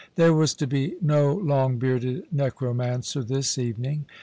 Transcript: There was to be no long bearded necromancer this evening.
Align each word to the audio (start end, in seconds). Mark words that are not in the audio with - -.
There 0.15 0.33
was 0.33 0.55
to 0.55 0.65
be 0.65 0.95
no 0.99 1.31
long 1.31 1.77
bearded 1.77 2.23
necromancer 2.31 3.21
this 3.21 3.59
evening. 3.59 4.05